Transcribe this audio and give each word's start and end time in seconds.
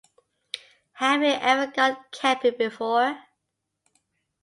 Have 0.93 1.21
you 1.21 1.27
ever 1.27 1.67
gone 1.71 1.95
camping 2.11 2.57
before? 2.57 3.19